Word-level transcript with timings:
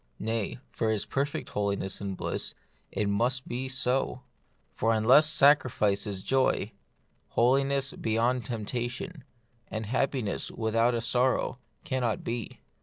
Nay, 0.17 0.57
for 0.71 0.89
his 0.89 1.05
perfect 1.05 1.49
holiness 1.49 2.01
and 2.01 2.17
bliss, 2.17 2.55
it 2.91 3.07
must 3.07 3.47
be 3.47 3.67
so. 3.67 4.23
For 4.73 4.93
unless 4.95 5.29
sacrifice 5.29 6.07
is 6.07 6.23
joy, 6.23 6.71
holiness 7.27 7.93
beyond 7.93 8.45
jo 8.45 8.55
The 8.55 8.57
Mystery 8.57 8.57
of 8.57 8.57
Pain. 8.57 8.57
temptation, 8.81 9.23
and 9.69 9.85
happiness 9.85 10.49
without 10.49 10.95
a 10.95 11.01
sorrow, 11.01 11.59
cannot 11.83 12.23
be. 12.23 12.61